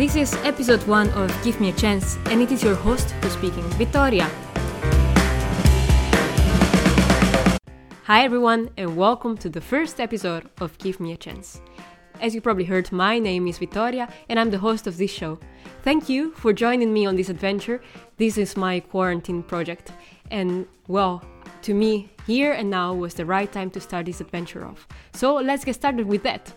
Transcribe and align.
This 0.00 0.16
is 0.16 0.34
episode 0.44 0.82
one 0.86 1.10
of 1.10 1.30
Give 1.44 1.60
Me 1.60 1.68
a 1.68 1.72
Chance, 1.74 2.16
and 2.30 2.40
it 2.40 2.50
is 2.50 2.62
your 2.62 2.74
host 2.74 3.10
who's 3.20 3.34
speaking, 3.34 3.62
Vittoria. 3.76 4.30
Hi, 8.04 8.24
everyone, 8.24 8.70
and 8.78 8.96
welcome 8.96 9.36
to 9.36 9.50
the 9.50 9.60
first 9.60 10.00
episode 10.00 10.48
of 10.58 10.78
Give 10.78 10.98
Me 11.00 11.12
a 11.12 11.18
Chance. 11.18 11.60
As 12.18 12.34
you 12.34 12.40
probably 12.40 12.64
heard, 12.64 12.90
my 12.90 13.18
name 13.18 13.46
is 13.46 13.58
Vittoria, 13.58 14.08
and 14.30 14.40
I'm 14.40 14.48
the 14.48 14.56
host 14.56 14.86
of 14.86 14.96
this 14.96 15.10
show. 15.10 15.38
Thank 15.82 16.08
you 16.08 16.32
for 16.32 16.54
joining 16.54 16.94
me 16.94 17.04
on 17.04 17.14
this 17.14 17.28
adventure. 17.28 17.82
This 18.16 18.38
is 18.38 18.56
my 18.56 18.80
quarantine 18.80 19.42
project, 19.42 19.92
and 20.30 20.66
well, 20.88 21.22
to 21.60 21.74
me, 21.74 22.08
here 22.26 22.52
and 22.52 22.70
now 22.70 22.94
was 22.94 23.12
the 23.12 23.26
right 23.26 23.52
time 23.52 23.68
to 23.72 23.80
start 23.82 24.06
this 24.06 24.22
adventure 24.22 24.64
off. 24.64 24.88
So 25.12 25.34
let's 25.34 25.62
get 25.62 25.74
started 25.74 26.06
with 26.06 26.22
that. 26.22 26.54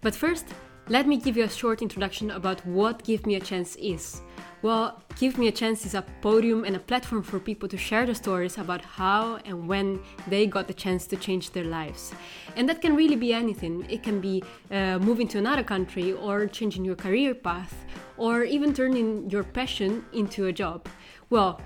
But 0.00 0.14
first, 0.14 0.46
let 0.88 1.08
me 1.08 1.16
give 1.16 1.36
you 1.36 1.44
a 1.44 1.48
short 1.48 1.82
introduction 1.82 2.30
about 2.30 2.64
what 2.64 3.02
Give 3.02 3.26
Me 3.26 3.34
a 3.34 3.40
Chance 3.40 3.76
is. 3.76 4.20
Well, 4.62 5.02
Give 5.18 5.36
Me 5.36 5.48
a 5.48 5.52
Chance 5.52 5.84
is 5.84 5.94
a 5.94 6.02
podium 6.22 6.64
and 6.64 6.76
a 6.76 6.78
platform 6.78 7.22
for 7.22 7.40
people 7.40 7.68
to 7.68 7.76
share 7.76 8.06
their 8.06 8.14
stories 8.14 8.56
about 8.56 8.82
how 8.82 9.36
and 9.44 9.66
when 9.66 10.00
they 10.28 10.46
got 10.46 10.68
the 10.68 10.74
chance 10.74 11.06
to 11.08 11.16
change 11.16 11.50
their 11.50 11.64
lives. 11.64 12.12
And 12.54 12.68
that 12.68 12.80
can 12.80 12.94
really 12.94 13.16
be 13.16 13.34
anything. 13.34 13.84
It 13.90 14.02
can 14.02 14.20
be 14.20 14.44
uh, 14.70 14.98
moving 14.98 15.26
to 15.28 15.38
another 15.38 15.64
country, 15.64 16.12
or 16.12 16.46
changing 16.46 16.84
your 16.84 16.96
career 16.96 17.34
path, 17.34 17.74
or 18.16 18.44
even 18.44 18.72
turning 18.72 19.28
your 19.28 19.42
passion 19.42 20.04
into 20.12 20.46
a 20.46 20.52
job. 20.52 20.88
Well, 21.30 21.60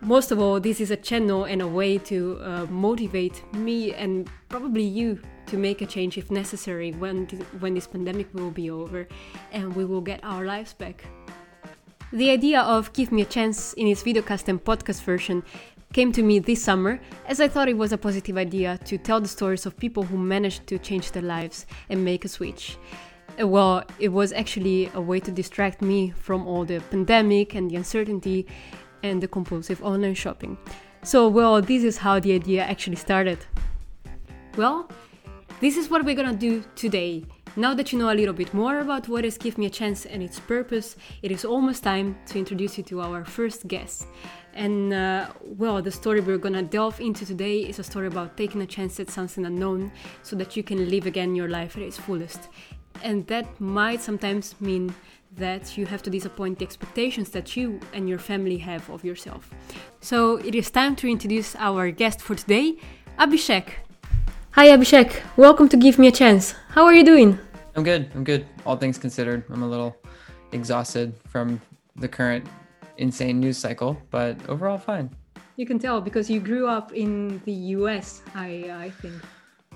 most 0.00 0.30
of 0.30 0.40
all, 0.40 0.60
this 0.60 0.80
is 0.80 0.90
a 0.90 0.96
channel 0.96 1.44
and 1.44 1.60
a 1.60 1.68
way 1.68 1.98
to 1.98 2.38
uh, 2.40 2.66
motivate 2.66 3.42
me 3.52 3.92
and 3.94 4.30
probably 4.48 4.84
you 4.84 5.20
to 5.50 5.56
make 5.56 5.82
a 5.82 5.86
change 5.86 6.16
if 6.16 6.30
necessary 6.30 6.92
when, 6.92 7.26
th- 7.26 7.42
when 7.58 7.74
this 7.74 7.86
pandemic 7.86 8.32
will 8.32 8.50
be 8.50 8.70
over 8.70 9.06
and 9.52 9.74
we 9.74 9.84
will 9.84 10.00
get 10.00 10.20
our 10.22 10.44
lives 10.44 10.72
back. 10.72 11.04
The 12.12 12.30
idea 12.30 12.62
of 12.62 12.92
Give 12.92 13.12
Me 13.12 13.22
a 13.22 13.24
Chance 13.24 13.72
in 13.74 13.86
its 13.86 14.02
videocast 14.02 14.48
and 14.48 14.62
podcast 14.64 15.02
version 15.02 15.42
came 15.92 16.12
to 16.12 16.22
me 16.22 16.38
this 16.38 16.62
summer 16.62 17.00
as 17.26 17.40
I 17.40 17.48
thought 17.48 17.68
it 17.68 17.76
was 17.76 17.92
a 17.92 17.98
positive 17.98 18.36
idea 18.36 18.78
to 18.84 18.96
tell 18.96 19.20
the 19.20 19.28
stories 19.28 19.66
of 19.66 19.76
people 19.76 20.04
who 20.04 20.16
managed 20.16 20.66
to 20.68 20.78
change 20.78 21.10
their 21.10 21.22
lives 21.22 21.66
and 21.88 22.04
make 22.04 22.24
a 22.24 22.28
switch. 22.28 22.78
Uh, 23.40 23.46
well, 23.46 23.84
it 23.98 24.08
was 24.08 24.32
actually 24.32 24.90
a 24.94 25.00
way 25.00 25.18
to 25.20 25.30
distract 25.30 25.82
me 25.82 26.10
from 26.10 26.46
all 26.46 26.64
the 26.64 26.80
pandemic 26.90 27.54
and 27.54 27.70
the 27.70 27.76
uncertainty 27.76 28.46
and 29.02 29.20
the 29.20 29.28
compulsive 29.28 29.82
online 29.82 30.14
shopping. 30.14 30.56
So, 31.02 31.28
well, 31.28 31.60
this 31.62 31.82
is 31.82 31.96
how 31.96 32.20
the 32.20 32.32
idea 32.34 32.62
actually 32.62 32.96
started. 32.96 33.38
Well, 34.56 34.90
this 35.60 35.76
is 35.76 35.90
what 35.90 36.04
we're 36.04 36.14
gonna 36.14 36.32
do 36.32 36.64
today. 36.74 37.22
Now 37.54 37.74
that 37.74 37.92
you 37.92 37.98
know 37.98 38.10
a 38.10 38.14
little 38.14 38.32
bit 38.32 38.54
more 38.54 38.78
about 38.78 39.08
what 39.08 39.26
is 39.26 39.36
Give 39.36 39.58
Me 39.58 39.66
a 39.66 39.70
Chance 39.70 40.06
and 40.06 40.22
its 40.22 40.40
purpose, 40.40 40.96
it 41.22 41.30
is 41.30 41.44
almost 41.44 41.82
time 41.82 42.16
to 42.26 42.38
introduce 42.38 42.78
you 42.78 42.84
to 42.84 43.02
our 43.02 43.24
first 43.24 43.68
guest. 43.68 44.06
And 44.54 44.94
uh, 44.94 45.28
well, 45.42 45.82
the 45.82 45.90
story 45.90 46.20
we're 46.20 46.38
gonna 46.38 46.62
delve 46.62 46.98
into 47.00 47.26
today 47.26 47.58
is 47.60 47.78
a 47.78 47.84
story 47.84 48.06
about 48.06 48.38
taking 48.38 48.62
a 48.62 48.66
chance 48.66 48.98
at 49.00 49.10
something 49.10 49.44
unknown 49.44 49.92
so 50.22 50.34
that 50.36 50.56
you 50.56 50.62
can 50.62 50.88
live 50.88 51.04
again 51.04 51.34
your 51.34 51.48
life 51.48 51.76
at 51.76 51.82
its 51.82 51.98
fullest. 51.98 52.48
And 53.02 53.26
that 53.26 53.60
might 53.60 54.00
sometimes 54.00 54.58
mean 54.60 54.94
that 55.36 55.76
you 55.76 55.84
have 55.86 56.02
to 56.04 56.10
disappoint 56.10 56.58
the 56.58 56.64
expectations 56.64 57.30
that 57.30 57.54
you 57.54 57.80
and 57.92 58.08
your 58.08 58.18
family 58.18 58.56
have 58.58 58.88
of 58.88 59.04
yourself. 59.04 59.50
So 60.00 60.36
it 60.36 60.54
is 60.54 60.70
time 60.70 60.96
to 60.96 61.08
introduce 61.08 61.54
our 61.56 61.90
guest 61.90 62.22
for 62.22 62.34
today, 62.34 62.78
Abhishek. 63.18 63.89
Hi 64.52 64.66
Abhishek, 64.66 65.22
welcome 65.36 65.68
to 65.68 65.76
Give 65.76 65.96
Me 65.98 66.08
a 66.08 66.12
Chance. 66.12 66.56
How 66.70 66.84
are 66.84 66.92
you 66.92 67.04
doing? 67.04 67.38
I'm 67.76 67.84
good. 67.84 68.10
I'm 68.14 68.24
good. 68.24 68.46
All 68.66 68.76
things 68.76 68.98
considered, 68.98 69.44
I'm 69.48 69.62
a 69.62 69.68
little 69.68 69.96
exhausted 70.50 71.14
from 71.28 71.60
the 71.96 72.08
current 72.08 72.44
insane 72.98 73.38
news 73.38 73.56
cycle, 73.56 73.96
but 74.10 74.36
overall 74.48 74.76
fine. 74.76 75.08
You 75.56 75.66
can 75.66 75.78
tell 75.78 76.00
because 76.00 76.28
you 76.28 76.40
grew 76.40 76.66
up 76.66 76.92
in 76.92 77.40
the 77.44 77.52
US, 77.78 78.22
I 78.34 78.70
I 78.74 78.90
think. 78.90 79.14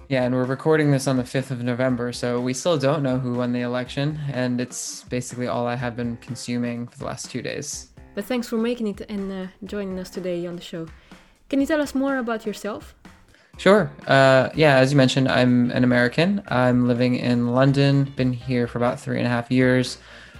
Yeah, 0.08 0.24
and 0.24 0.34
we're 0.34 0.44
recording 0.44 0.90
this 0.90 1.06
on 1.06 1.16
the 1.16 1.22
5th 1.22 1.50
of 1.52 1.62
November, 1.62 2.12
so 2.12 2.40
we 2.40 2.52
still 2.52 2.76
don't 2.76 3.02
know 3.02 3.18
who 3.18 3.34
won 3.34 3.52
the 3.52 3.60
election, 3.62 4.18
and 4.32 4.60
it's 4.60 5.04
basically 5.04 5.46
all 5.46 5.66
I 5.66 5.76
have 5.76 5.96
been 5.96 6.16
consuming 6.18 6.88
for 6.88 6.98
the 6.98 7.06
last 7.06 7.30
two 7.30 7.40
days. 7.40 7.90
But 8.14 8.24
thanks 8.24 8.48
for 8.48 8.58
making 8.58 8.88
it 8.88 9.00
and 9.08 9.32
uh, 9.32 9.46
joining 9.64 9.98
us 9.98 10.10
today 10.10 10.44
on 10.46 10.56
the 10.56 10.62
show. 10.62 10.88
Can 11.48 11.60
you 11.60 11.66
tell 11.66 11.80
us 11.80 11.94
more 11.94 12.18
about 12.18 12.44
yourself? 12.44 12.94
Sure. 13.56 13.90
Uh, 14.06 14.50
yeah, 14.54 14.76
as 14.76 14.90
you 14.90 14.96
mentioned, 14.96 15.28
I'm 15.28 15.70
an 15.70 15.84
American. 15.84 16.42
I'm 16.48 16.86
living 16.88 17.16
in 17.16 17.52
London, 17.52 18.04
been 18.16 18.32
here 18.32 18.66
for 18.66 18.78
about 18.78 18.98
three 18.98 19.18
and 19.18 19.26
a 19.26 19.30
half 19.30 19.50
years, 19.50 19.98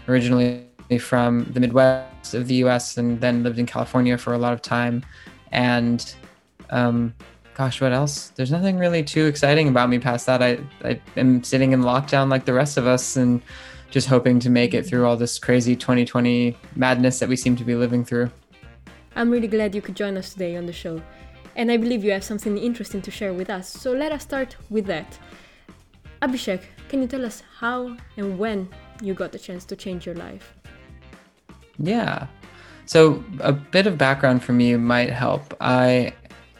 originally 0.08 0.66
from 1.00 1.44
the 1.52 1.60
Midwest 1.60 2.34
of 2.34 2.48
the 2.48 2.56
US, 2.56 2.96
and 2.98 3.20
then 3.20 3.42
lived 3.42 3.58
in 3.58 3.66
California 3.66 4.18
for 4.18 4.34
a 4.34 4.38
lot 4.38 4.52
of 4.52 4.62
time. 4.62 5.04
And 5.52 6.14
um, 6.70 7.14
gosh, 7.54 7.80
what 7.80 7.92
else? 7.92 8.30
There's 8.30 8.50
nothing 8.50 8.78
really 8.78 9.02
too 9.02 9.26
exciting 9.26 9.68
about 9.68 9.88
me 9.88 9.98
past 9.98 10.26
that. 10.26 10.42
I, 10.42 10.58
I 10.82 11.00
am 11.16 11.42
sitting 11.44 11.72
in 11.72 11.82
lockdown 11.82 12.28
like 12.28 12.44
the 12.44 12.52
rest 12.52 12.76
of 12.76 12.86
us 12.86 13.16
and 13.16 13.40
just 13.90 14.08
hoping 14.08 14.40
to 14.40 14.50
make 14.50 14.74
it 14.74 14.84
through 14.84 15.06
all 15.06 15.16
this 15.16 15.38
crazy 15.38 15.76
2020 15.76 16.56
madness 16.74 17.20
that 17.20 17.28
we 17.28 17.36
seem 17.36 17.54
to 17.56 17.64
be 17.64 17.76
living 17.76 18.04
through. 18.04 18.30
I'm 19.14 19.30
really 19.30 19.46
glad 19.46 19.72
you 19.74 19.80
could 19.80 19.94
join 19.94 20.16
us 20.16 20.32
today 20.32 20.56
on 20.56 20.66
the 20.66 20.72
show 20.72 21.00
and 21.56 21.70
I 21.70 21.76
believe 21.76 22.04
you 22.04 22.12
have 22.12 22.24
something 22.24 22.58
interesting 22.58 23.02
to 23.02 23.10
share 23.10 23.32
with 23.32 23.50
us. 23.50 23.68
So 23.68 23.92
let 23.92 24.12
us 24.12 24.22
start 24.22 24.56
with 24.70 24.86
that. 24.86 25.18
Abhishek, 26.22 26.62
can 26.88 27.02
you 27.02 27.08
tell 27.08 27.24
us 27.24 27.42
how 27.58 27.96
and 28.16 28.38
when 28.38 28.68
you 29.02 29.14
got 29.14 29.32
the 29.32 29.38
chance 29.38 29.64
to 29.66 29.76
change 29.76 30.06
your 30.06 30.14
life? 30.14 30.54
Yeah. 31.78 32.26
So 32.86 33.24
a 33.40 33.52
bit 33.52 33.86
of 33.86 33.96
background 33.98 34.42
from 34.42 34.60
you 34.60 34.78
might 34.78 35.10
help. 35.10 35.54
I, 35.60 36.12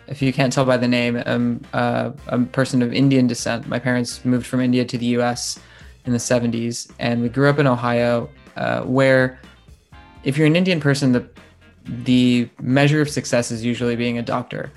if 0.07 0.23
you 0.23 0.33
can't 0.33 0.53
tell 0.53 0.65
by 0.65 0.77
the 0.77 0.89
name, 0.89 1.23
I'm 1.27 1.63
uh, 1.73 2.13
a 2.29 2.39
person 2.41 2.83
of 2.83 2.93
Indian 2.93 3.27
descent. 3.27 3.67
My 3.67 3.79
parents 3.79 4.25
moved 4.25 4.47
from 4.47 4.61
India 4.61 4.85
to 4.85 4.99
the 4.99 5.07
U.S. 5.19 5.59
in 6.05 6.13
the 6.13 6.19
70s, 6.19 6.91
and 6.99 7.23
we 7.23 7.29
grew 7.29 7.49
up 7.49 7.59
in 7.59 7.67
Ohio, 7.67 8.29
uh, 8.57 8.83
where 8.83 9.39
if 10.25 10.39
you're 10.39 10.47
an 10.47 10.57
Indian 10.57 10.81
person, 10.81 11.13
the 11.13 11.29
the 11.87 12.49
measure 12.63 13.03
of 13.03 13.11
success 13.11 13.51
is 13.51 13.63
usually 13.63 13.95
being 13.95 14.17
a 14.17 14.23
doctor. 14.23 14.73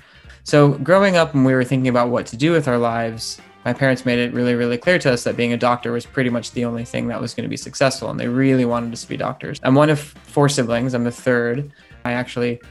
So, 0.48 0.70
growing 0.78 1.18
up, 1.18 1.34
when 1.34 1.44
we 1.44 1.52
were 1.52 1.62
thinking 1.62 1.88
about 1.88 2.08
what 2.08 2.24
to 2.28 2.36
do 2.38 2.52
with 2.52 2.68
our 2.68 2.78
lives, 2.78 3.38
my 3.66 3.74
parents 3.74 4.06
made 4.06 4.18
it 4.18 4.32
really, 4.32 4.54
really 4.54 4.78
clear 4.78 4.98
to 5.00 5.12
us 5.12 5.22
that 5.24 5.36
being 5.36 5.52
a 5.52 5.58
doctor 5.58 5.92
was 5.92 6.06
pretty 6.06 6.30
much 6.30 6.52
the 6.52 6.64
only 6.64 6.86
thing 6.86 7.06
that 7.08 7.20
was 7.20 7.34
going 7.34 7.42
to 7.42 7.50
be 7.50 7.56
successful. 7.58 8.08
And 8.08 8.18
they 8.18 8.28
really 8.28 8.64
wanted 8.64 8.94
us 8.94 9.02
to 9.02 9.08
be 9.10 9.18
doctors. 9.18 9.60
I'm 9.62 9.74
one 9.74 9.90
of 9.90 10.00
four 10.00 10.48
siblings, 10.48 10.94
I'm 10.94 11.04
the 11.04 11.10
third. 11.10 11.70
I 12.06 12.12
actually 12.12 12.62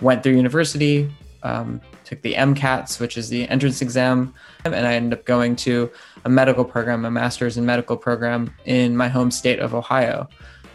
went 0.00 0.22
through 0.22 0.32
university, 0.32 1.14
um, 1.42 1.78
took 2.04 2.22
the 2.22 2.32
MCATs, 2.32 3.00
which 3.00 3.18
is 3.18 3.28
the 3.28 3.46
entrance 3.50 3.82
exam, 3.82 4.32
and 4.64 4.74
I 4.74 4.94
ended 4.94 5.18
up 5.18 5.26
going 5.26 5.56
to 5.56 5.90
a 6.24 6.30
medical 6.30 6.64
program, 6.64 7.04
a 7.04 7.10
master's 7.10 7.58
in 7.58 7.66
medical 7.66 7.98
program 7.98 8.50
in 8.64 8.96
my 8.96 9.08
home 9.08 9.30
state 9.30 9.58
of 9.58 9.74
Ohio. 9.74 10.26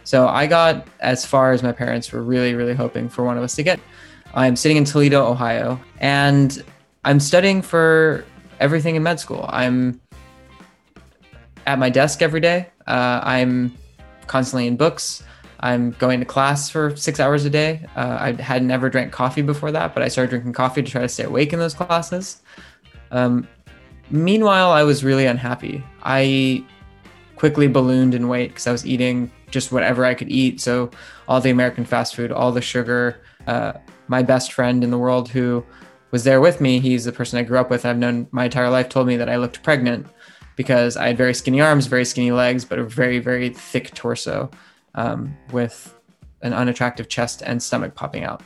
So 0.04 0.28
I 0.28 0.46
got 0.46 0.86
as 1.00 1.26
far 1.26 1.50
as 1.50 1.64
my 1.64 1.72
parents 1.72 2.12
were 2.12 2.22
really, 2.22 2.54
really 2.54 2.74
hoping 2.74 3.08
for 3.08 3.24
one 3.24 3.36
of 3.36 3.42
us 3.42 3.56
to 3.56 3.64
get. 3.64 3.80
I'm 4.34 4.56
sitting 4.56 4.76
in 4.76 4.84
Toledo, 4.84 5.26
Ohio, 5.26 5.78
and 5.98 6.62
I'm 7.04 7.20
studying 7.20 7.60
for 7.60 8.24
everything 8.60 8.96
in 8.96 9.02
med 9.02 9.20
school. 9.20 9.44
I'm 9.48 10.00
at 11.66 11.78
my 11.78 11.90
desk 11.90 12.22
every 12.22 12.40
day. 12.40 12.68
Uh, 12.86 13.20
I'm 13.22 13.76
constantly 14.26 14.66
in 14.66 14.76
books. 14.76 15.22
I'm 15.60 15.92
going 15.92 16.18
to 16.18 16.26
class 16.26 16.70
for 16.70 16.96
six 16.96 17.20
hours 17.20 17.44
a 17.44 17.50
day. 17.50 17.86
Uh, 17.94 18.16
I 18.20 18.42
had 18.42 18.64
never 18.64 18.90
drank 18.90 19.12
coffee 19.12 19.42
before 19.42 19.70
that, 19.70 19.94
but 19.94 20.02
I 20.02 20.08
started 20.08 20.30
drinking 20.30 20.54
coffee 20.54 20.82
to 20.82 20.90
try 20.90 21.02
to 21.02 21.08
stay 21.08 21.24
awake 21.24 21.52
in 21.52 21.58
those 21.58 21.74
classes. 21.74 22.42
Um, 23.10 23.46
meanwhile, 24.10 24.72
I 24.72 24.82
was 24.82 25.04
really 25.04 25.26
unhappy. 25.26 25.84
I 26.02 26.64
quickly 27.36 27.68
ballooned 27.68 28.14
in 28.14 28.28
weight 28.28 28.48
because 28.48 28.66
I 28.66 28.72
was 28.72 28.86
eating 28.86 29.30
just 29.50 29.70
whatever 29.70 30.04
I 30.04 30.14
could 30.14 30.30
eat. 30.30 30.60
So 30.60 30.90
all 31.28 31.40
the 31.40 31.50
American 31.50 31.84
fast 31.84 32.16
food, 32.16 32.32
all 32.32 32.50
the 32.50 32.62
sugar. 32.62 33.20
Uh, 33.46 33.72
my 34.08 34.22
best 34.22 34.52
friend 34.52 34.84
in 34.84 34.90
the 34.90 34.98
world 34.98 35.28
who 35.28 35.64
was 36.10 36.24
there 36.24 36.40
with 36.40 36.60
me, 36.60 36.78
he's 36.78 37.04
the 37.04 37.12
person 37.12 37.38
I 37.38 37.42
grew 37.42 37.58
up 37.58 37.70
with. 37.70 37.86
I've 37.86 37.98
known 37.98 38.28
my 38.30 38.44
entire 38.44 38.70
life. 38.70 38.88
Told 38.88 39.06
me 39.06 39.16
that 39.16 39.28
I 39.28 39.36
looked 39.36 39.62
pregnant 39.62 40.06
because 40.56 40.96
I 40.96 41.06
had 41.06 41.16
very 41.16 41.34
skinny 41.34 41.60
arms, 41.60 41.86
very 41.86 42.04
skinny 42.04 42.32
legs, 42.32 42.64
but 42.64 42.78
a 42.78 42.84
very 42.84 43.18
very 43.18 43.48
thick 43.50 43.94
torso 43.94 44.50
um, 44.94 45.36
with 45.52 45.98
an 46.42 46.52
unattractive 46.52 47.08
chest 47.08 47.42
and 47.44 47.62
stomach 47.62 47.94
popping 47.94 48.24
out. 48.24 48.42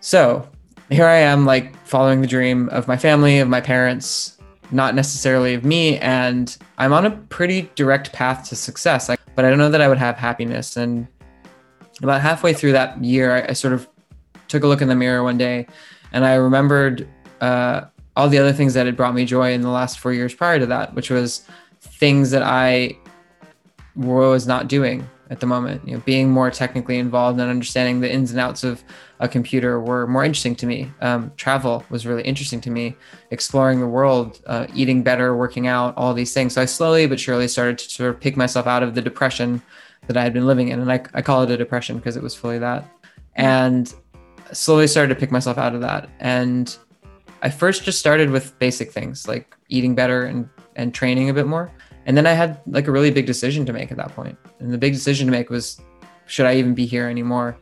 So 0.00 0.48
here 0.88 1.06
I 1.06 1.16
am, 1.16 1.44
like 1.44 1.76
following 1.84 2.20
the 2.20 2.26
dream 2.26 2.68
of 2.70 2.86
my 2.86 2.96
family, 2.96 3.40
of 3.40 3.48
my 3.48 3.60
parents, 3.60 4.38
not 4.70 4.94
necessarily 4.94 5.54
of 5.54 5.64
me, 5.64 5.98
and 5.98 6.56
I'm 6.78 6.92
on 6.92 7.06
a 7.06 7.10
pretty 7.10 7.70
direct 7.74 8.12
path 8.12 8.48
to 8.48 8.56
success. 8.56 9.10
I, 9.10 9.16
but 9.34 9.44
I 9.44 9.50
don't 9.50 9.58
know 9.58 9.70
that 9.70 9.80
I 9.80 9.88
would 9.88 9.98
have 9.98 10.16
happiness. 10.16 10.76
And 10.76 11.08
about 12.02 12.20
halfway 12.20 12.52
through 12.52 12.72
that 12.72 13.02
year, 13.02 13.34
I, 13.34 13.50
I 13.50 13.52
sort 13.52 13.72
of 13.72 13.88
took 14.48 14.62
a 14.62 14.66
look 14.66 14.82
in 14.82 14.88
the 14.88 14.94
mirror 14.94 15.22
one 15.22 15.38
day 15.38 15.66
and 16.12 16.24
I 16.24 16.34
remembered 16.34 17.08
uh, 17.40 17.82
all 18.16 18.28
the 18.28 18.38
other 18.38 18.52
things 18.52 18.74
that 18.74 18.86
had 18.86 18.96
brought 18.96 19.14
me 19.14 19.24
joy 19.24 19.52
in 19.52 19.60
the 19.60 19.70
last 19.70 19.98
four 19.98 20.12
years 20.12 20.34
prior 20.34 20.58
to 20.58 20.66
that, 20.66 20.94
which 20.94 21.10
was 21.10 21.46
things 21.80 22.30
that 22.30 22.42
I 22.42 22.96
was 23.94 24.46
not 24.46 24.68
doing. 24.68 25.08
at 25.30 25.40
the 25.40 25.46
moment. 25.46 25.86
You 25.86 25.94
know, 25.94 26.02
being 26.06 26.30
more 26.30 26.50
technically 26.50 26.98
involved 26.98 27.40
and 27.40 27.50
understanding 27.50 28.00
the 28.00 28.12
ins 28.12 28.30
and 28.30 28.40
outs 28.40 28.64
of 28.64 28.84
a 29.18 29.28
computer 29.28 29.80
were 29.80 30.06
more 30.06 30.24
interesting 30.24 30.54
to 30.56 30.66
me. 30.66 30.92
Um, 31.00 31.32
travel 31.36 31.84
was 31.90 32.06
really 32.06 32.22
interesting 32.22 32.60
to 32.62 32.70
me. 32.70 32.96
Exploring 33.30 33.80
the 33.80 33.86
world, 33.86 34.40
uh, 34.46 34.66
eating 34.74 35.02
better, 35.02 35.36
working 35.36 35.66
out, 35.66 35.94
all 35.96 36.14
these 36.14 36.32
things. 36.32 36.54
So 36.54 36.62
I 36.62 36.66
slowly 36.66 37.06
but 37.06 37.18
surely 37.18 37.48
started 37.48 37.78
to 37.78 37.90
sort 37.90 38.10
of 38.10 38.20
pick 38.20 38.36
myself 38.36 38.66
out 38.66 38.82
of 38.82 38.94
the 38.94 39.02
depression 39.02 39.62
that 40.06 40.16
I 40.16 40.22
had 40.22 40.32
been 40.32 40.46
living 40.46 40.68
in, 40.68 40.80
and 40.80 40.90
I, 40.90 41.02
I 41.14 41.22
call 41.22 41.42
it 41.42 41.50
a 41.50 41.56
depression 41.56 41.96
because 41.96 42.16
it 42.16 42.22
was 42.22 42.34
fully 42.34 42.58
that. 42.58 42.84
And 43.34 43.92
slowly 44.52 44.86
started 44.86 45.14
to 45.14 45.20
pick 45.20 45.30
myself 45.30 45.58
out 45.58 45.74
of 45.74 45.80
that. 45.80 46.08
And 46.20 46.76
I 47.42 47.50
first 47.50 47.84
just 47.84 47.98
started 47.98 48.30
with 48.30 48.58
basic 48.58 48.92
things 48.92 49.28
like 49.28 49.56
eating 49.68 49.94
better 49.94 50.24
and 50.24 50.48
and 50.76 50.94
training 50.94 51.30
a 51.30 51.34
bit 51.34 51.46
more. 51.46 51.72
And 52.04 52.16
then 52.16 52.26
I 52.26 52.32
had 52.32 52.60
like 52.66 52.86
a 52.86 52.92
really 52.92 53.10
big 53.10 53.26
decision 53.26 53.66
to 53.66 53.72
make 53.72 53.90
at 53.90 53.96
that 53.96 54.14
point. 54.14 54.38
And 54.60 54.72
the 54.72 54.78
big 54.78 54.92
decision 54.92 55.26
to 55.26 55.30
make 55.30 55.50
was 55.50 55.80
should 56.26 56.46
I 56.46 56.56
even 56.56 56.74
be 56.74 56.86
here 56.86 57.08
anymore? 57.08 57.56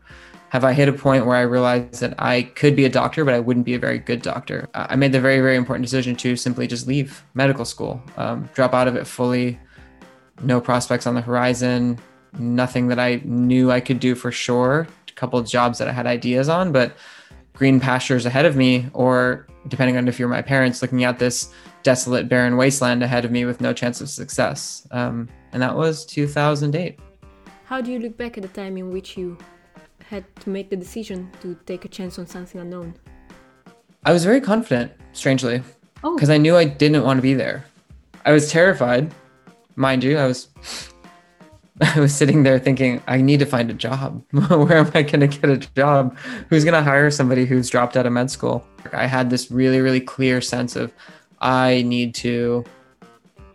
Have 0.51 0.65
I 0.65 0.73
hit 0.73 0.89
a 0.89 0.93
point 0.93 1.27
where 1.27 1.37
I 1.37 1.43
realized 1.43 2.01
that 2.01 2.15
I 2.19 2.43
could 2.43 2.77
be 2.77 2.85
a 2.85 2.89
doctor, 2.89 3.25
but 3.25 3.35
I 3.35 3.41
wouldn't 3.41 3.67
be 3.67 3.75
a 3.75 3.79
very 3.79 3.99
good 3.99 4.23
doctor? 4.23 4.69
I 4.75 4.95
made 4.95 5.13
the 5.13 5.21
very, 5.21 5.41
very 5.41 5.57
important 5.57 5.85
decision 5.85 6.15
to 6.17 6.37
simply 6.37 6.67
just 6.69 6.87
leave 6.87 7.25
medical 7.35 7.65
school, 7.65 8.01
um, 8.17 8.49
drop 8.55 8.73
out 8.73 8.87
of 8.87 8.95
it 8.95 9.07
fully, 9.07 9.59
no 10.43 10.61
prospects 10.61 11.07
on 11.07 11.15
the 11.15 11.21
horizon, 11.21 11.99
nothing 12.39 12.89
that 12.89 12.99
I 12.99 13.21
knew 13.25 13.71
I 13.71 13.81
could 13.81 14.01
do 14.01 14.15
for 14.15 14.33
sure, 14.33 14.87
a 15.09 15.13
couple 15.13 15.39
of 15.39 15.47
jobs 15.47 15.79
that 15.79 15.89
I 15.89 15.93
had 15.93 16.07
ideas 16.07 16.49
on, 16.49 16.73
but 16.73 16.97
green 17.53 17.81
pastures 17.81 18.27
ahead 18.27 18.45
of 18.45 18.57
me, 18.57 18.89
or 18.93 19.47
depending 19.69 19.97
on 19.97 20.09
if 20.09 20.19
you're 20.19 20.29
my 20.29 20.43
parents, 20.43 20.83
looking 20.83 21.05
at 21.05 21.19
this 21.19 21.53
desolate, 21.83 22.29
barren 22.29 22.57
wasteland 22.57 23.03
ahead 23.03 23.25
of 23.25 23.31
me 23.31 23.45
with 23.45 23.61
no 23.61 23.73
chance 23.73 24.01
of 24.01 24.09
success. 24.09 24.87
Um, 24.91 25.29
and 25.53 25.63
that 25.63 25.77
was 25.77 26.05
2008. 26.07 26.99
How 27.67 27.81
do 27.81 27.93
you 27.93 27.99
look 27.99 28.17
back 28.17 28.37
at 28.37 28.43
the 28.43 28.49
time 28.49 28.77
in 28.77 28.91
which 28.91 29.17
you 29.17 29.39
had 30.09 30.25
to 30.41 30.51
make 30.51 30.71
the 30.71 30.77
decision 30.77 31.31
to 31.41 31.55
take 31.67 31.85
a 31.85 31.89
chance 31.89 32.19
on 32.19 32.27
something 32.27 32.61
unknown? 32.61 32.95
I 34.05 34.13
was 34.13 34.25
very 34.25 34.41
confident, 34.41 34.93
strangely, 35.13 35.63
because 36.03 36.29
oh. 36.29 36.35
I 36.35 36.37
knew 36.37 36.57
I 36.57 36.65
didn't 36.65 37.05
want 37.05 37.19
to 37.19 37.23
be 37.23 37.35
there. 37.35 37.65
I 38.27 38.33
was 38.33 38.51
terrified, 38.51 39.15
mind 39.77 40.05
you. 40.05 40.19
I 40.19 40.27
was 40.27 40.49
I 41.81 41.99
was 41.99 42.15
sitting 42.15 42.45
there 42.45 42.59
thinking, 42.59 43.03
I 43.09 43.21
need 43.21 43.41
to 43.41 43.47
find 43.47 43.69
a 43.71 43.75
job. 43.75 44.25
Where 44.49 44.79
am 44.79 44.93
I 44.95 45.03
going 45.03 45.21
to 45.21 45.27
get 45.27 45.51
a 45.51 45.57
job? 45.57 46.17
Who's 46.49 46.65
going 46.65 46.75
to 46.75 46.83
hire 46.83 47.11
somebody 47.11 47.47
who's 47.47 47.69
dropped 47.69 47.97
out 47.97 48.07
of 48.07 48.13
med 48.13 48.31
school? 48.31 48.65
I 48.93 49.07
had 49.07 49.31
this 49.31 49.51
really, 49.51 49.81
really 49.81 50.01
clear 50.01 50.41
sense 50.41 50.77
of 50.77 50.93
I 51.41 51.83
need 51.83 52.15
to 52.17 52.65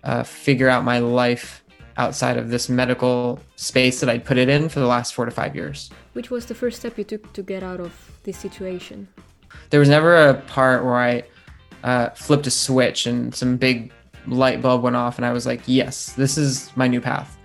uh, 0.03 0.23
figure 0.23 0.67
out 0.67 0.83
my 0.83 0.99
life 0.99 1.63
outside 1.95 2.37
of 2.37 2.49
this 2.49 2.67
medical 2.67 3.39
space 3.55 3.99
that 4.01 4.09
I'd 4.09 4.25
put 4.25 4.37
it 4.37 4.49
in 4.49 4.67
for 4.69 4.79
the 4.79 4.85
last 4.85 5.13
four 5.13 5.25
to 5.25 5.31
five 5.31 5.55
years. 5.55 5.89
Which 6.13 6.29
was 6.29 6.45
the 6.45 6.55
first 6.55 6.79
step 6.79 6.97
you 6.97 7.05
took 7.05 7.31
to 7.33 7.43
get 7.43 7.63
out 7.63 7.79
of 7.79 7.93
this 8.23 8.37
situation? 8.37 9.07
There 9.69 9.79
was 9.79 9.89
never 9.89 10.29
a 10.29 10.33
part 10.33 10.83
where 10.83 10.95
I 10.95 11.23
uh, 11.83 12.09
flipped 12.09 12.47
a 12.47 12.51
switch 12.51 13.05
and 13.05 13.33
some 13.33 13.55
big 13.55 13.93
light 14.27 14.61
bulb 14.61 14.83
went 14.83 14.95
off, 14.95 15.17
and 15.17 15.25
I 15.25 15.31
was 15.31 15.45
like, 15.45 15.61
yes, 15.65 16.13
this 16.13 16.37
is 16.37 16.75
my 16.75 16.87
new 16.87 16.99
path. 16.99 17.38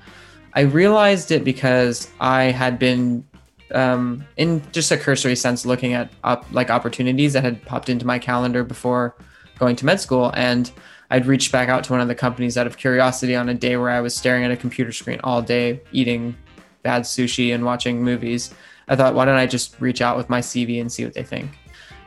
I 0.55 0.61
realized 0.61 1.31
it 1.31 1.45
because 1.45 2.09
I 2.21 2.45
had 2.45 2.79
been 2.79 3.25
um, 3.73 4.25
in 4.37 4.63
just 4.73 4.91
a 4.93 4.97
cursory 4.97 5.35
sense 5.37 5.67
looking 5.67 5.95
at 5.95 6.13
op- 6.23 6.47
like 6.53 6.71
opportunities 6.71 7.33
that 7.33 7.43
had 7.43 7.65
popped 7.65 7.89
into 7.89 8.07
my 8.07 8.19
calendar 8.19 8.63
before 8.63 9.17
going 9.59 9.77
to 9.77 9.85
med 9.85 10.01
school 10.01 10.33
and 10.35 10.71
I'd 11.11 11.27
reached 11.27 11.53
back 11.53 11.69
out 11.69 11.85
to 11.85 11.93
one 11.93 12.01
of 12.01 12.09
the 12.09 12.15
companies 12.15 12.57
out 12.57 12.67
of 12.67 12.77
curiosity 12.77 13.37
on 13.37 13.49
a 13.49 13.55
day 13.55 13.77
where 13.77 13.91
I 13.91 14.01
was 14.01 14.15
staring 14.15 14.45
at 14.45 14.51
a 14.51 14.57
computer 14.57 14.91
screen 14.93 15.21
all 15.23 15.43
day, 15.43 15.81
eating 15.93 16.37
bad 16.83 17.03
sushi 17.03 17.55
and 17.55 17.65
watching 17.65 18.03
movies. 18.03 18.55
I 18.89 18.97
thought, 18.97 19.15
why 19.15 19.25
don't 19.25 19.37
I 19.37 19.47
just 19.47 19.81
reach 19.81 20.01
out 20.01 20.17
with 20.17 20.29
my 20.29 20.41
CV 20.41 20.81
and 20.81 20.91
see 20.91 21.05
what 21.05 21.15
they 21.15 21.23
think? 21.23 21.51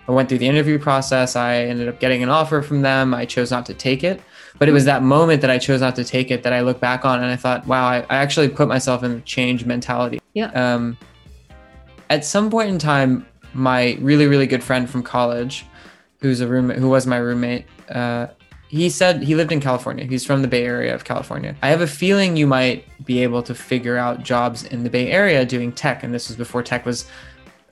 I 0.07 0.11
went 0.11 0.29
through 0.29 0.37
the 0.39 0.47
interview 0.47 0.79
process. 0.79 1.35
I 1.35 1.55
ended 1.55 1.87
up 1.87 1.99
getting 1.99 2.23
an 2.23 2.29
offer 2.29 2.61
from 2.61 2.81
them. 2.81 3.13
I 3.13 3.25
chose 3.25 3.51
not 3.51 3.65
to 3.67 3.73
take 3.73 4.03
it. 4.03 4.21
But 4.59 4.69
it 4.69 4.71
was 4.71 4.85
that 4.85 5.03
moment 5.03 5.41
that 5.41 5.49
I 5.49 5.57
chose 5.57 5.81
not 5.81 5.95
to 5.97 6.03
take 6.03 6.31
it 6.31 6.43
that 6.43 6.53
I 6.53 6.61
look 6.61 6.79
back 6.79 7.05
on 7.05 7.21
and 7.21 7.31
I 7.31 7.35
thought, 7.35 7.65
wow, 7.67 7.85
I, 7.85 7.99
I 8.09 8.17
actually 8.17 8.49
put 8.49 8.67
myself 8.67 9.03
in 9.03 9.23
change 9.23 9.65
mentality. 9.65 10.19
Yeah. 10.33 10.51
Um, 10.51 10.97
at 12.09 12.25
some 12.25 12.49
point 12.49 12.69
in 12.69 12.79
time, 12.79 13.25
my 13.53 13.97
really, 14.01 14.27
really 14.27 14.47
good 14.47 14.63
friend 14.63 14.89
from 14.89 15.03
college, 15.03 15.65
who's 16.19 16.41
a 16.41 16.47
roommate, 16.47 16.77
who 16.77 16.89
was 16.89 17.05
my 17.05 17.17
roommate, 17.17 17.65
uh, 17.89 18.27
he 18.69 18.89
said 18.89 19.23
he 19.23 19.35
lived 19.35 19.51
in 19.51 19.61
California. 19.61 20.05
He's 20.05 20.25
from 20.25 20.41
the 20.41 20.47
Bay 20.47 20.65
Area 20.65 20.93
of 20.93 21.05
California. 21.05 21.55
I 21.61 21.69
have 21.69 21.81
a 21.81 21.87
feeling 21.87 22.35
you 22.35 22.47
might 22.47 22.85
be 23.05 23.23
able 23.23 23.41
to 23.43 23.55
figure 23.55 23.97
out 23.97 24.23
jobs 24.23 24.65
in 24.65 24.83
the 24.83 24.89
Bay 24.89 25.09
Area 25.09 25.45
doing 25.45 25.71
tech. 25.71 26.03
And 26.03 26.13
this 26.13 26.27
was 26.27 26.35
before 26.35 26.63
tech 26.63 26.85
was, 26.85 27.05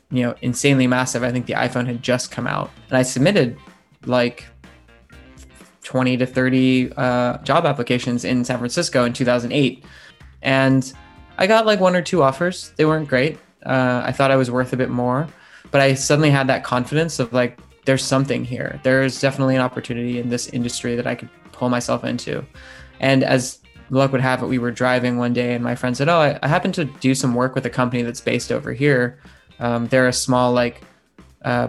you 0.10 0.24
know, 0.24 0.36
insanely 0.42 0.88
massive. 0.88 1.22
I 1.24 1.32
think 1.32 1.48
the 1.48 1.54
iPhone 1.54 1.86
had 1.86 2.02
just 2.02 2.32
come 2.32 2.48
out. 2.48 2.72
And 2.90 2.98
I 2.98 3.02
submitted 3.02 3.58
like 4.06 4.46
20 5.86 6.18
to 6.18 6.26
30 6.26 6.92
uh, 6.98 7.38
job 7.38 7.66
applications 7.66 8.26
in 8.26 8.44
San 8.44 8.58
Francisco 8.58 9.06
in 9.06 9.14
2008. 9.14 9.84
And 10.42 10.94
I 11.38 11.48
got 11.48 11.66
like 11.66 11.80
one 11.80 11.96
or 11.96 12.02
two 12.02 12.24
offers. 12.24 12.74
They 12.76 12.86
weren't 12.86 13.08
great. 13.08 13.38
Uh, 13.66 14.02
I 14.04 14.12
thought 14.12 14.32
I 14.32 14.36
was 14.36 14.52
worth 14.52 14.74
a 14.74 14.78
bit 14.78 14.90
more. 14.90 15.28
But 15.72 15.82
I 15.82 15.94
suddenly 15.94 16.32
had 16.32 16.48
that 16.48 16.64
confidence 16.64 17.20
of 17.20 17.32
like, 17.34 17.60
there's 17.86 18.04
something 18.04 18.44
here. 18.44 18.80
There's 18.84 19.22
definitely 19.22 19.56
an 19.56 19.62
opportunity 19.62 20.20
in 20.20 20.30
this 20.30 20.48
industry 20.50 20.96
that 20.96 21.06
I 21.06 21.14
could 21.14 21.30
pull 21.52 21.70
myself 21.70 22.04
into. 22.04 22.44
And 23.00 23.24
as 23.24 23.60
luck 23.92 24.12
would 24.12 24.22
have 24.22 24.42
it, 24.42 24.48
we 24.48 24.58
were 24.58 24.72
driving 24.72 25.18
one 25.18 25.34
day 25.34 25.54
and 25.54 25.64
my 25.64 25.76
friend 25.76 25.96
said, 25.96 26.10
Oh, 26.10 26.18
I, 26.18 26.40
I 26.42 26.48
happen 26.48 26.72
to 26.74 26.86
do 26.86 27.14
some 27.14 27.36
work 27.36 27.54
with 27.54 27.66
a 27.66 27.70
company 27.70 28.02
that's 28.02 28.22
based 28.22 28.52
over 28.52 28.74
here. 28.74 29.20
Um, 29.60 29.88
they're 29.88 30.08
a 30.08 30.14
small, 30.14 30.52
like, 30.52 30.82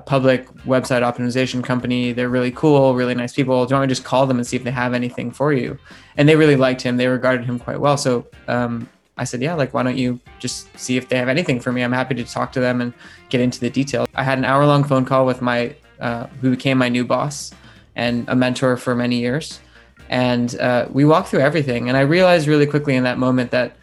public 0.07 0.49
website 0.65 1.03
optimization 1.03 1.63
company. 1.63 2.13
They're 2.13 2.31
really 2.31 2.51
cool, 2.51 2.95
really 2.95 3.15
nice 3.15 3.35
people. 3.35 3.67
Do 3.67 3.75
you 3.75 3.79
want 3.79 3.89
me 3.89 3.89
to 3.89 3.95
just 3.95 4.07
call 4.07 4.27
them 4.27 4.39
and 4.39 4.47
see 4.47 4.57
if 4.57 4.65
they 4.65 4.71
have 4.71 4.95
anything 4.95 5.31
for 5.31 5.53
you? 5.53 5.79
And 6.17 6.27
they 6.27 6.37
really 6.37 6.57
liked 6.57 6.81
him. 6.81 6.97
They 6.97 7.09
regarded 7.09 7.45
him 7.45 7.59
quite 7.59 7.79
well. 7.79 7.99
So 7.99 8.27
um, 8.49 8.89
I 9.19 9.25
said, 9.25 9.43
yeah, 9.43 9.55
like, 9.55 9.75
why 9.75 9.83
don't 9.83 9.99
you 9.99 10.19
just 10.39 10.67
see 10.79 10.97
if 10.97 11.09
they 11.09 11.17
have 11.19 11.29
anything 11.29 11.61
for 11.61 11.73
me? 11.73 11.83
I'm 11.83 11.93
happy 11.93 12.15
to 12.15 12.25
talk 12.25 12.53
to 12.53 12.61
them 12.61 12.81
and 12.81 12.95
get 13.29 13.43
into 13.43 13.61
the 13.61 13.69
details. 13.69 14.09
I 14.15 14.23
had 14.23 14.39
an 14.39 14.45
hour 14.45 14.65
long 14.65 14.83
phone 14.83 15.05
call 15.05 15.27
with 15.27 15.43
my 15.43 15.75
uh, 16.01 16.27
who 16.41 16.51
became 16.51 16.79
my 16.79 16.89
new 16.89 17.05
boss 17.05 17.53
and 17.97 18.27
a 18.29 18.37
mentor 18.37 18.77
for 18.77 18.95
many 18.95 19.19
years. 19.19 19.61
And 20.09 20.59
uh, 20.61 20.87
we 20.91 21.05
walked 21.05 21.29
through 21.29 21.41
everything. 21.41 21.89
And 21.89 21.97
I 21.97 22.03
realized 22.03 22.47
really 22.47 22.67
quickly 22.67 22.95
in 22.95 23.05
that 23.05 23.19
moment 23.19 23.51
that 23.51 23.77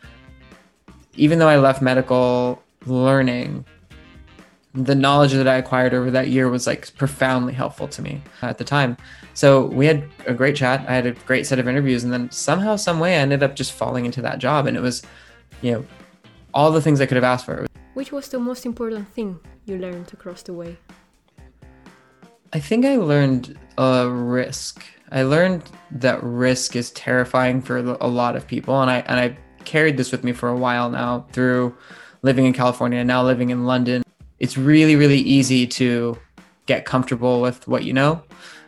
even 1.16 1.40
though 1.40 1.50
I 1.50 1.58
left 1.58 1.82
medical 1.82 2.62
learning, 2.86 3.66
the 4.74 4.96
knowledge 4.96 5.34
that 5.34 5.48
I 5.48 5.56
acquired 5.56 5.94
over 5.94 6.10
that 6.12 6.30
year 6.30 6.50
was 6.50 6.66
like 6.66 6.96
profoundly 6.98 7.54
helpful 7.54 7.88
to 7.90 8.02
me 8.02 8.22
at 8.42 8.58
the 8.58 8.64
time. 8.64 8.98
So 9.36 9.66
we 9.68 9.86
had 9.86 10.04
a 10.26 10.34
great 10.34 10.56
chat. 10.56 10.84
I 10.88 10.96
had 10.96 11.06
a 11.06 11.12
great 11.12 11.46
set 11.46 11.60
of 11.60 11.68
interviews, 11.68 12.04
and 12.04 12.12
then 12.12 12.32
somehow, 12.32 12.76
some 12.76 13.00
way, 13.00 13.16
I 13.16 13.20
ended 13.20 13.44
up 13.44 13.56
just 13.56 13.74
falling 13.74 14.06
into 14.06 14.22
that 14.24 14.40
job, 14.40 14.66
and 14.66 14.76
it 14.76 14.82
was, 14.82 15.04
you 15.62 15.72
know, 15.74 15.86
all 16.54 16.72
the 16.72 16.82
things 16.82 17.02
I 17.02 17.06
could 17.06 17.18
have 17.18 17.24
asked 17.24 17.46
for. 17.46 17.68
Which 17.94 18.12
was 18.12 18.30
the 18.30 18.40
most 18.40 18.66
important 18.66 19.08
thing 19.10 19.40
you 19.66 19.78
learned 19.78 20.12
across 20.14 20.42
the 20.42 20.54
way? 20.54 20.78
I 22.52 22.60
think 22.60 22.86
I 22.86 22.98
learned 22.98 23.58
a 23.78 24.10
risk. 24.10 24.84
I 25.12 25.24
learned 25.24 25.64
that 25.92 26.22
risk 26.24 26.76
is 26.76 26.92
terrifying 26.92 27.62
for 27.62 27.78
a 27.78 28.08
lot 28.08 28.36
of 28.36 28.48
people, 28.48 28.82
and 28.82 28.90
I 28.90 29.00
and 29.08 29.20
I 29.20 29.38
carried 29.66 29.98
this 29.98 30.12
with 30.12 30.24
me 30.24 30.34
for 30.34 30.50
a 30.50 30.58
while 30.58 30.90
now 30.90 31.26
through 31.32 31.76
living 32.24 32.46
in 32.46 32.54
California 32.54 33.00
and 33.00 33.08
now 33.08 33.24
living 33.24 33.50
in 33.50 33.66
London. 33.66 34.04
It's 34.44 34.58
really 34.58 34.96
really 34.96 35.20
easy 35.20 35.66
to 35.80 36.18
get 36.66 36.86
comfortable 36.86 37.42
with 37.42 37.68
what 37.68 37.84
you 37.84 37.94
know 37.94 38.22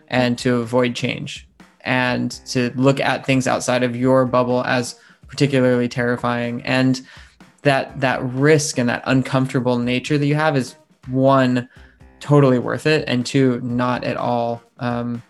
and 0.08 0.38
to 0.40 0.58
avoid 0.58 0.96
change 0.96 1.48
and 1.82 2.32
to 2.48 2.72
look 2.76 3.00
at 3.00 3.26
things 3.26 3.48
outside 3.48 3.84
of 3.84 3.96
your 3.96 4.26
bubble 4.26 4.64
as 4.64 5.00
particularly 5.28 5.88
terrifying 5.88 6.62
and 6.64 7.02
that 7.62 8.00
that 8.00 8.24
risk 8.24 8.78
and 8.78 8.88
that 8.90 9.04
uncomfortable 9.06 9.78
nature 9.78 10.18
that 10.18 10.26
you 10.26 10.36
have 10.36 10.56
is 10.56 10.76
one 11.08 11.68
totally 12.20 12.60
worth 12.60 12.88
it, 12.88 13.04
and 13.08 13.26
two, 13.26 13.60
not 13.62 14.04
at 14.04 14.18
all 14.18 14.62
um, 14.80 15.22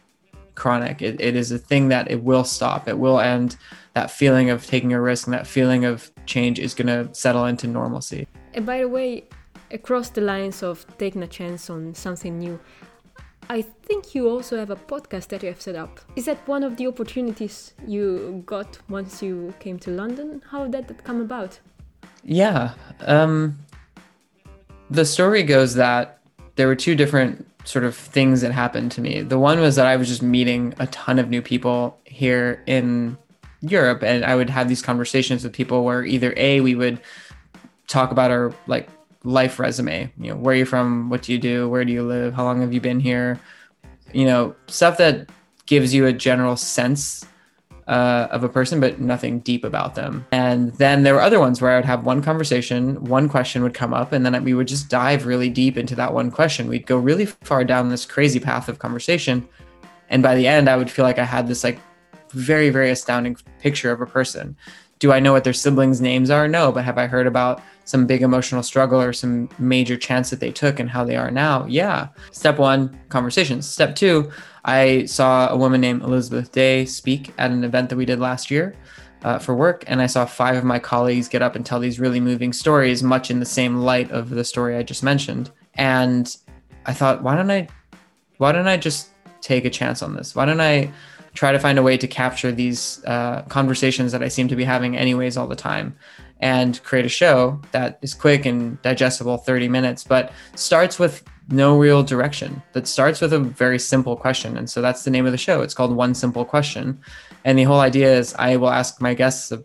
chronic. 0.56 1.02
It, 1.02 1.20
it 1.20 1.36
is 1.36 1.52
a 1.52 1.58
thing 1.58 1.90
that 1.90 2.10
it 2.10 2.24
will 2.24 2.44
stop. 2.44 2.88
It 2.88 2.98
will 2.98 3.20
end. 3.20 3.58
That 3.94 4.12
feeling 4.12 4.50
of 4.50 4.66
taking 4.66 4.94
a 4.94 5.02
risk 5.02 5.28
and 5.28 5.34
that 5.34 5.48
feeling 5.48 5.86
of 5.86 6.12
change 6.26 6.60
is 6.60 6.74
going 6.74 6.88
to 6.88 7.14
settle 7.14 7.46
into 7.46 7.68
normalcy. 7.68 8.28
And 8.54 8.66
by 8.66 8.80
the 8.80 8.88
way, 8.88 9.26
across 9.72 10.10
the 10.10 10.22
lines 10.22 10.64
of 10.64 10.86
taking 10.98 11.24
a 11.24 11.28
chance 11.28 11.70
on 11.70 11.94
something 11.94 12.40
new, 12.40 12.60
I 13.50 13.62
think 13.62 14.16
you 14.16 14.30
also 14.30 14.58
have 14.58 14.72
a 14.72 14.76
podcast 14.76 15.28
that 15.28 15.44
you 15.44 15.50
have 15.50 15.62
set 15.62 15.76
up. 15.76 16.00
Is 16.16 16.26
that 16.26 16.48
one 16.48 16.64
of 16.64 16.78
the 16.78 16.88
opportunities 16.88 17.74
you 17.86 18.44
got 18.46 18.80
once 18.90 19.22
you 19.22 19.54
came 19.60 19.78
to 19.80 19.92
London? 19.92 20.42
How 20.50 20.66
did 20.66 20.88
that 20.88 21.04
come 21.04 21.22
about? 21.22 21.60
Yeah. 22.24 22.74
Um, 23.02 23.60
the 24.90 25.06
story 25.06 25.44
goes 25.44 25.76
that 25.76 26.20
there 26.56 26.68
were 26.68 26.76
two 26.76 26.96
different 26.96 27.46
sort 27.66 27.86
of 27.86 27.96
things 27.96 28.42
that 28.42 28.52
happened 28.52 28.92
to 28.94 29.02
me. 29.02 29.22
The 29.22 29.40
one 29.40 29.60
was 29.60 29.76
that 29.76 29.86
I 29.86 29.96
was 29.96 30.08
just 30.08 30.22
meeting 30.22 30.74
a 30.80 30.88
ton 30.88 31.20
of 31.20 31.30
new 31.30 31.42
people 31.42 32.00
here 32.06 32.64
in 32.66 33.18
Europe, 33.62 34.04
and 34.04 34.24
I 34.24 34.36
would 34.36 34.50
have 34.50 34.70
these 34.70 34.82
conversations 34.82 35.44
with 35.44 35.54
people 35.54 35.84
where 35.84 36.06
either 36.06 36.34
A, 36.38 36.62
we 36.62 36.76
would 36.76 37.00
talk 37.88 38.12
about 38.12 38.32
our 38.32 38.54
like 38.68 38.90
life 39.26 39.60
resume. 39.60 40.12
You 40.18 40.32
know, 40.32 40.38
where 40.38 40.56
you're 40.56 40.60
you 40.60 40.66
from? 40.66 41.10
What 41.10 41.24
do 41.24 41.34
you 41.34 41.40
do? 41.40 41.68
Where 41.68 41.84
do 41.84 41.92
you 41.92 42.04
live? 42.04 42.34
How 42.34 42.44
long 42.44 42.62
have 42.62 42.74
you 42.74 42.80
been 42.80 43.00
here? 43.00 43.40
You 44.14 44.26
know, 44.26 44.56
stuff 44.68 44.98
that 44.98 45.30
gives 45.66 45.94
you 45.94 46.06
a 46.06 46.14
general 46.14 46.56
sense 46.56 47.26
uh, 47.88 48.28
of 48.32 48.44
a 48.44 48.50
person, 48.50 48.80
but 48.80 49.00
nothing 49.00 49.40
deep 49.40 49.64
about 49.64 49.96
them. 49.96 50.26
And 50.32 50.74
then 50.76 51.04
there 51.04 51.14
were 51.14 51.22
other 51.22 51.40
ones 51.40 51.62
where 51.62 51.72
I 51.72 51.76
would 51.76 51.86
have 51.86 52.06
one 52.06 52.22
conversation, 52.22 53.04
one 53.04 53.30
question 53.30 53.64
would 53.64 53.74
come 53.74 53.94
up, 53.94 54.12
and 54.12 54.26
then 54.26 54.44
we 54.44 54.54
would 54.54 54.68
just 54.68 54.90
dive 54.90 55.26
really 55.26 55.50
deep 55.50 55.78
into 55.78 55.96
that 55.96 56.14
one 56.14 56.32
question. 56.32 56.68
We'd 56.68 56.88
go 56.88 56.98
really 56.98 57.26
far 57.26 57.64
down 57.64 57.90
this 57.90 58.06
crazy 58.06 58.40
path 58.40 58.70
of 58.70 58.80
conversation. 58.80 59.48
And 60.10 60.24
by 60.24 60.36
the 60.36 60.48
end, 60.48 60.70
I 60.70 60.78
would 60.78 60.90
feel 60.90 61.06
like 61.06 61.20
I 61.20 61.26
had 61.26 61.48
this 61.48 61.64
like 61.64 61.80
very, 62.32 62.70
very 62.70 62.90
astounding 62.90 63.38
picture 63.60 63.92
of 63.92 64.02
a 64.02 64.06
person. 64.06 64.56
Do 65.06 65.12
I 65.12 65.20
know 65.20 65.34
what 65.34 65.44
their 65.44 65.54
siblings' 65.54 66.02
names 66.02 66.32
are? 66.32 66.48
No, 66.48 66.72
but 66.72 66.84
have 66.84 66.98
I 66.98 67.06
heard 67.06 67.28
about 67.28 67.62
some 67.84 68.08
big 68.08 68.24
emotional 68.24 68.64
struggle 68.64 69.00
or 69.00 69.14
some 69.14 69.48
major 69.60 69.96
chance 69.98 70.32
that 70.32 70.40
they 70.40 70.52
took 70.52 70.80
and 70.80 70.90
how 70.90 71.04
they 71.04 71.16
are 71.16 71.30
now? 71.30 71.64
Yeah. 71.68 72.08
Step 72.32 72.58
one, 72.58 73.00
conversations. 73.10 73.68
Step 73.68 73.94
two, 73.94 74.32
I 74.64 75.06
saw 75.06 75.48
a 75.50 75.56
woman 75.56 75.80
named 75.80 76.02
Elizabeth 76.02 76.52
Day 76.52 76.86
speak 76.86 77.32
at 77.38 77.52
an 77.52 77.64
event 77.64 77.90
that 77.90 77.98
we 77.98 78.06
did 78.06 78.18
last 78.18 78.50
year 78.50 78.74
uh, 79.22 79.38
for 79.38 79.54
work, 79.54 79.84
and 79.86 80.02
I 80.02 80.08
saw 80.08 80.26
five 80.26 80.56
of 80.56 80.64
my 80.64 80.80
colleagues 80.80 81.28
get 81.28 81.44
up 81.44 81.56
and 81.56 81.64
tell 81.64 81.80
these 81.80 82.00
really 82.00 82.20
moving 82.20 82.52
stories, 82.52 83.04
much 83.04 83.30
in 83.30 83.40
the 83.40 83.46
same 83.46 83.76
light 83.76 84.10
of 84.10 84.32
the 84.32 84.44
story 84.44 84.76
I 84.76 84.82
just 84.82 85.04
mentioned. 85.04 85.52
And 85.76 86.36
I 86.88 86.94
thought, 86.94 87.22
why 87.22 87.36
don't 87.36 87.52
I, 87.52 87.68
why 88.40 88.52
don't 88.54 88.66
I 88.68 88.78
just 88.78 89.10
take 89.42 89.66
a 89.66 89.70
chance 89.70 90.02
on 90.02 90.16
this? 90.16 90.34
Why 90.34 90.46
don't 90.46 90.62
I 90.62 90.92
try 91.36 91.52
to 91.52 91.60
find 91.60 91.78
a 91.78 91.84
way 91.84 91.98
to 91.98 92.08
capture 92.08 92.52
these 92.52 93.04
uh, 93.06 93.44
conversations 93.44 94.12
that 94.12 94.24
I 94.24 94.30
seem 94.30 94.48
to 94.48 94.56
be 94.56 94.64
having 94.64 94.98
anyways 94.98 95.38
all 95.38 95.48
the 95.48 95.56
time? 95.56 95.96
and 96.40 96.84
create 96.84 97.06
a 97.06 97.10
show 97.10 97.62
that 97.72 97.98
is 98.02 98.14
quick 98.14 98.46
and 98.46 98.82
digestible 98.82 99.38
30 99.38 99.70
minutes 99.70 100.04
but 100.04 100.34
starts 100.56 101.00
with 101.00 101.24
no 101.50 101.78
real 101.78 102.04
direction 102.04 102.62
that 102.74 102.88
starts 102.88 103.22
with 103.22 103.32
a 103.32 103.40
very 103.40 103.78
simple 103.78 104.16
question. 104.16 104.58
And 104.58 104.70
so 104.70 104.82
that's 104.82 105.04
the 105.04 105.12
name 105.12 105.28
of 105.28 105.32
the 105.32 105.38
show. 105.38 105.62
It's 105.62 105.76
called 105.76 105.96
one 105.96 106.16
simple 106.16 106.44
question. 106.44 107.00
And 107.44 107.60
the 107.60 107.64
whole 107.64 107.80
idea 107.80 108.18
is 108.18 108.34
i 108.40 108.56
will 108.56 108.70
ask 108.70 109.00
my 109.02 109.14
guests 109.14 109.52
a 109.52 109.64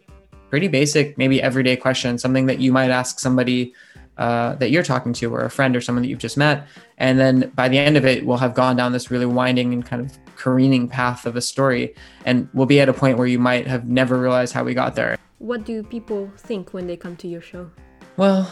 pretty 0.51 0.69
basic 0.69 1.17
maybe 1.17 1.41
everyday 1.41 1.77
question 1.77 2.19
something 2.19 2.47
that 2.47 2.59
you 2.59 2.73
might 2.73 2.91
ask 2.91 3.21
somebody 3.21 3.73
uh, 4.19 4.55
that 4.57 4.71
you're 4.71 4.83
talking 4.83 5.13
to 5.15 5.33
or 5.33 5.45
a 5.45 5.51
friend 5.51 5.75
or 5.75 5.81
someone 5.81 6.03
that 6.03 6.09
you've 6.09 6.19
just 6.19 6.37
met. 6.37 6.67
And 6.99 7.19
then 7.19 7.51
by 7.55 7.69
the 7.69 7.79
end 7.79 7.97
of 7.97 8.05
it 8.05 8.27
we'll 8.27 8.37
have 8.37 8.55
gone 8.55 8.77
down 8.77 8.93
this 8.93 9.11
really 9.11 9.27
winding 9.27 9.73
and 9.73 9.85
kind 9.85 10.03
of 10.05 10.19
careening 10.41 10.89
path 10.89 11.27
of 11.27 11.37
a 11.37 11.41
story 11.41 11.95
and 12.25 12.49
we'll 12.55 12.67
be 12.67 12.81
at 12.81 12.89
a 12.89 12.93
point 12.93 13.19
where 13.19 13.27
you 13.27 13.39
might 13.39 13.67
have 13.67 13.87
never 13.87 14.19
realized 14.19 14.53
how 14.53 14.65
we 14.65 14.75
got 14.75 14.95
there 14.95 15.17
what 15.41 15.65
do 15.65 15.83
people 15.83 16.31
think 16.37 16.73
when 16.73 16.87
they 16.87 16.97
come 16.97 17.17
to 17.17 17.27
your 17.27 17.41
show? 17.41 17.71
Well, 18.17 18.51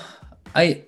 I 0.54 0.84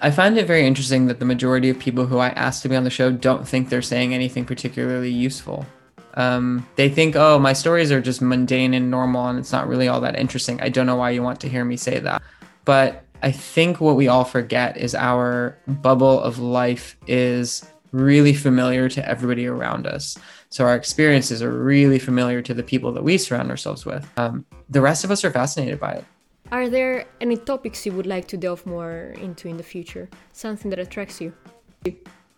I 0.00 0.10
find 0.10 0.38
it 0.38 0.46
very 0.46 0.66
interesting 0.66 1.06
that 1.06 1.18
the 1.18 1.24
majority 1.24 1.68
of 1.68 1.78
people 1.78 2.06
who 2.06 2.18
I 2.18 2.28
ask 2.30 2.62
to 2.62 2.68
be 2.68 2.76
on 2.76 2.84
the 2.84 2.90
show 2.90 3.12
don't 3.12 3.46
think 3.46 3.68
they're 3.68 3.82
saying 3.82 4.14
anything 4.14 4.44
particularly 4.44 5.10
useful. 5.10 5.66
Um, 6.14 6.66
they 6.76 6.88
think, 6.88 7.14
oh, 7.14 7.38
my 7.38 7.52
stories 7.52 7.92
are 7.92 8.00
just 8.00 8.22
mundane 8.22 8.72
and 8.72 8.90
normal 8.90 9.26
and 9.26 9.38
it's 9.38 9.52
not 9.52 9.68
really 9.68 9.86
all 9.86 10.00
that 10.00 10.18
interesting. 10.18 10.60
I 10.60 10.70
don't 10.70 10.86
know 10.86 10.96
why 10.96 11.10
you 11.10 11.22
want 11.22 11.40
to 11.40 11.48
hear 11.48 11.64
me 11.64 11.76
say 11.76 11.98
that. 11.98 12.22
But 12.64 13.04
I 13.22 13.32
think 13.32 13.80
what 13.80 13.96
we 13.96 14.08
all 14.08 14.24
forget 14.24 14.76
is 14.76 14.94
our 14.94 15.58
bubble 15.66 16.20
of 16.20 16.38
life 16.38 16.96
is 17.06 17.66
really 17.92 18.34
familiar 18.34 18.88
to 18.88 19.08
everybody 19.08 19.46
around 19.46 19.86
us. 19.86 20.18
So 20.48 20.64
our 20.64 20.74
experiences 20.74 21.42
are 21.42 21.50
really 21.50 21.98
familiar 21.98 22.42
to 22.42 22.54
the 22.54 22.62
people 22.62 22.92
that 22.92 23.02
we 23.02 23.18
surround 23.18 23.50
ourselves 23.50 23.84
with. 23.84 24.08
Um, 24.16 24.44
the 24.68 24.80
rest 24.80 25.04
of 25.04 25.10
us 25.10 25.24
are 25.24 25.30
fascinated 25.30 25.80
by 25.80 25.92
it. 25.92 26.04
Are 26.52 26.68
there 26.68 27.06
any 27.20 27.36
topics 27.36 27.84
you 27.84 27.92
would 27.92 28.06
like 28.06 28.28
to 28.28 28.36
delve 28.36 28.64
more 28.66 29.14
into 29.20 29.48
in 29.48 29.56
the 29.56 29.64
future? 29.64 30.08
Something 30.32 30.70
that 30.70 30.78
attracts 30.78 31.20
you? 31.20 31.32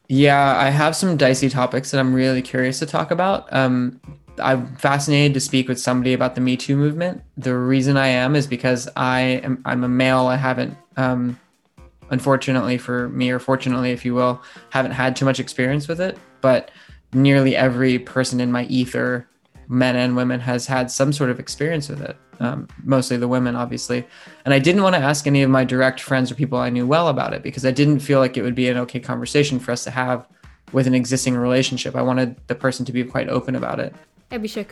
Yeah, 0.09 0.57
I 0.57 0.71
have 0.71 0.97
some 0.97 1.17
dicey 1.19 1.51
topics 1.51 1.91
that 1.91 2.01
I'm 2.01 2.15
really 2.15 2.41
curious 2.41 2.79
to 2.79 2.87
talk 2.87 3.11
about. 3.11 3.53
Um, 3.53 4.01
I'm 4.41 4.75
fascinated 4.77 5.35
to 5.35 5.41
speak 5.41 5.69
with 5.69 5.79
somebody 5.79 6.15
about 6.15 6.35
the 6.35 6.41
Me 6.41 6.57
Too 6.57 6.77
movement. 6.77 7.23
The 7.37 7.57
reason 7.57 7.97
I 7.97 8.09
am 8.09 8.35
is 8.35 8.47
because 8.47 8.89
I 8.97 9.21
am 9.21 9.61
I'm 9.65 9.85
a 9.85 9.89
male. 9.89 10.27
I 10.27 10.37
haven't, 10.37 10.77
um, 10.97 11.39
unfortunately 12.11 12.79
for 12.79 13.09
me, 13.11 13.31
or 13.31 13.39
fortunately, 13.39 13.93
if 13.93 14.05
you 14.05 14.15
will, 14.15 14.43
haven't 14.71 14.93
had 14.93 15.17
too 15.17 15.25
much 15.25 15.41
experience 15.41 15.89
with 15.89 16.01
it. 16.01 16.19
But 16.41 16.71
nearly 17.13 17.57
every 17.57 17.99
person 17.99 18.41
in 18.41 18.53
my 18.53 18.65
ether, 18.65 19.29
men 19.69 19.97
and 19.97 20.17
women, 20.17 20.41
has 20.41 20.67
had 20.67 20.91
some 20.91 21.13
sort 21.13 21.31
of 21.31 21.39
experience 21.39 21.89
with 21.89 22.01
it. 22.01 22.17
Um, 22.41 22.69
mostly 22.85 23.17
the 23.17 23.27
women, 23.27 23.57
obviously. 23.57 24.07
And 24.45 24.55
I 24.55 24.61
didn't 24.61 24.83
want 24.83 24.95
to 24.95 25.01
ask 25.01 25.27
any 25.27 25.43
of 25.43 25.51
my 25.51 25.65
direct 25.65 26.01
friends 26.01 26.31
or 26.31 26.37
people 26.37 26.59
I 26.59 26.71
knew 26.71 26.87
well 26.87 27.09
about 27.09 27.35
it 27.35 27.43
because 27.43 27.67
I 27.67 27.73
didn't 27.73 27.99
feel 27.99 28.21
like 28.21 28.37
it 28.37 28.43
would 28.43 28.55
be 28.55 28.69
an 28.69 28.77
okay 28.79 29.01
conversation 29.01 29.59
for 29.59 29.73
us 29.73 29.83
to 29.85 29.91
have 29.91 30.25
with 30.73 30.87
an 30.87 30.95
existing 30.95 31.37
relationship. 31.37 31.97
I 31.97 32.03
wanted 32.03 32.37
the 32.47 32.55
person 32.55 32.87
to 32.87 32.93
be 32.93 33.03
quite 33.03 33.29
open 33.29 33.57
about 33.57 33.81
it. 33.81 33.93
Abhishek, 34.31 34.71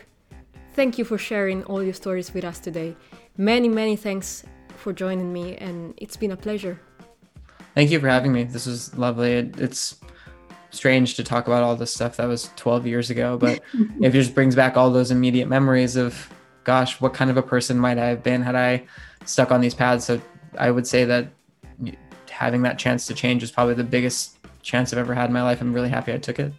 thank 0.75 0.97
you 0.99 1.05
for 1.05 1.19
sharing 1.19 1.65
all 1.65 1.83
your 1.83 1.95
stories 1.95 2.33
with 2.33 2.45
us 2.45 2.61
today. 2.61 2.95
Many, 3.37 3.69
many 3.69 3.97
thanks 3.97 4.45
for 4.77 4.93
joining 4.93 5.33
me, 5.33 5.57
and 5.57 5.95
it's 5.97 6.17
been 6.17 6.31
a 6.31 6.37
pleasure. 6.37 6.81
Thank 7.77 7.91
you 7.91 8.01
for 8.01 8.09
having 8.09 8.33
me. 8.33 8.45
This 8.45 8.65
was 8.65 8.97
lovely. 8.97 9.35
It, 9.35 9.61
it's 9.61 10.01
strange 10.71 11.15
to 11.17 11.23
talk 11.23 11.47
about 11.47 11.63
all 11.63 11.77
this 11.77 11.93
stuff 11.93 12.17
that 12.17 12.25
was 12.25 12.51
12 12.57 12.87
years 12.87 13.11
ago, 13.11 13.37
but 13.37 13.61
it 14.01 14.11
just 14.11 14.35
brings 14.35 14.57
back 14.57 14.79
all 14.79 14.91
those 14.91 15.11
immediate 15.11 15.47
memories 15.47 15.95
of, 15.95 16.33
gosh, 16.65 16.99
what 17.03 17.13
kind 17.13 17.31
of 17.31 17.37
a 17.37 17.43
person 17.43 17.79
might 17.79 17.99
I 17.99 18.07
have 18.07 18.23
been 18.23 18.41
had 18.41 18.57
I 18.57 18.85
stuck 19.27 19.53
on 19.53 19.61
these 19.61 19.75
paths? 19.75 20.07
So 20.07 20.19
I 20.59 20.71
would 20.71 20.87
say 20.87 21.05
that 21.05 21.29
having 22.31 22.63
that 22.63 22.79
chance 22.79 23.07
to 23.09 23.15
change 23.15 23.43
is 23.43 23.51
probably 23.51 23.75
the 23.75 23.85
biggest 23.85 24.39
chance 24.63 24.95
I've 24.95 24.99
ever 24.99 25.13
had 25.13 25.27
in 25.27 25.35
my 25.35 25.43
life. 25.43 25.61
I'm 25.61 25.75
really 25.75 25.91
happy 25.91 26.15
I 26.15 26.17
took 26.17 26.39
it. 26.39 26.55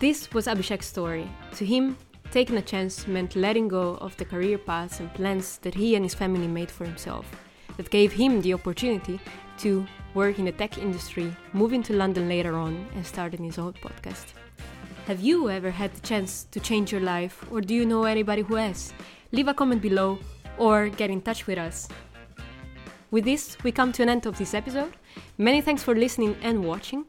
This 0.00 0.32
was 0.32 0.48
Abhishek's 0.48 0.86
story. 0.86 1.30
To 1.54 1.64
him, 1.64 1.96
taking 2.32 2.56
a 2.56 2.62
chance 2.62 3.06
meant 3.06 3.36
letting 3.36 3.68
go 3.68 3.94
of 3.98 4.16
the 4.16 4.24
career 4.24 4.58
paths 4.58 4.98
and 4.98 5.14
plans 5.14 5.58
that 5.58 5.74
he 5.76 5.94
and 5.94 6.04
his 6.04 6.14
family 6.14 6.48
made 6.48 6.70
for 6.72 6.84
himself, 6.84 7.30
that 7.76 7.90
gave 7.90 8.10
him 8.10 8.40
the 8.40 8.54
opportunity 8.54 9.20
to 9.58 9.86
work 10.14 10.38
in 10.38 10.44
the 10.44 10.52
tech 10.52 10.78
industry, 10.78 11.34
moving 11.52 11.82
to 11.84 11.92
London 11.92 12.28
later 12.28 12.56
on, 12.56 12.86
and 12.94 13.04
starting 13.06 13.44
his 13.44 13.58
own 13.58 13.72
podcast. 13.74 14.32
Have 15.06 15.20
you 15.20 15.50
ever 15.50 15.70
had 15.70 15.92
the 15.94 16.00
chance 16.00 16.44
to 16.50 16.58
change 16.58 16.90
your 16.90 17.00
life, 17.00 17.44
or 17.50 17.60
do 17.60 17.74
you 17.74 17.86
know 17.86 18.04
anybody 18.04 18.42
who 18.42 18.56
has? 18.56 18.92
Leave 19.32 19.48
a 19.48 19.54
comment 19.54 19.82
below 19.82 20.18
or 20.58 20.88
get 20.88 21.10
in 21.10 21.20
touch 21.20 21.46
with 21.46 21.58
us. 21.58 21.88
With 23.10 23.24
this, 23.24 23.56
we 23.62 23.70
come 23.72 23.92
to 23.92 24.02
an 24.02 24.08
end 24.08 24.26
of 24.26 24.36
this 24.36 24.54
episode. 24.54 24.92
Many 25.38 25.60
thanks 25.60 25.82
for 25.82 25.94
listening 25.94 26.36
and 26.42 26.64
watching. 26.64 27.04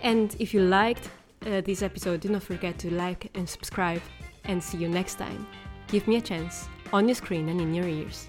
And 0.00 0.34
if 0.38 0.54
you 0.54 0.60
liked 0.60 1.10
uh, 1.44 1.60
this 1.60 1.82
episode, 1.82 2.20
do 2.20 2.28
not 2.28 2.42
forget 2.42 2.78
to 2.78 2.94
like 2.94 3.30
and 3.34 3.48
subscribe. 3.48 4.02
And 4.44 4.62
see 4.62 4.78
you 4.78 4.88
next 4.88 5.14
time. 5.16 5.46
Give 5.88 6.06
me 6.06 6.16
a 6.16 6.20
chance 6.20 6.68
on 6.92 7.08
your 7.08 7.14
screen 7.14 7.48
and 7.48 7.60
in 7.60 7.74
your 7.74 7.86
ears. 7.88 8.28